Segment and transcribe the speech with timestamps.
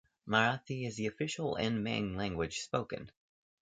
[0.27, 3.11] Marathi is the official and main language spoken.